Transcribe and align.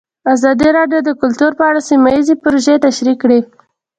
ازادي 0.33 0.69
راډیو 0.77 0.99
د 1.05 1.09
کلتور 1.21 1.51
په 1.59 1.63
اړه 1.69 1.81
سیمه 1.89 2.09
ییزې 2.15 2.35
پروژې 2.43 2.75
تشریح 2.87 3.15
کړې. 3.23 3.39